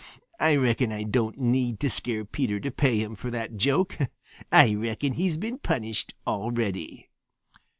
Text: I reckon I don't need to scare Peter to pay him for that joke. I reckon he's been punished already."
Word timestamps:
I 0.39 0.55
reckon 0.55 0.91
I 0.91 1.03
don't 1.03 1.37
need 1.37 1.79
to 1.81 1.89
scare 1.91 2.25
Peter 2.25 2.59
to 2.61 2.71
pay 2.71 2.97
him 2.97 3.13
for 3.15 3.29
that 3.29 3.55
joke. 3.57 3.99
I 4.51 4.73
reckon 4.73 5.13
he's 5.13 5.37
been 5.37 5.59
punished 5.59 6.15
already." 6.25 7.11